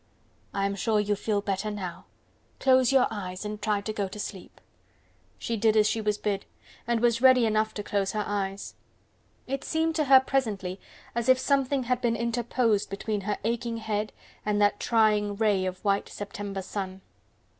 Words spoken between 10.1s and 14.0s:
presently as if something had been interposed between her aching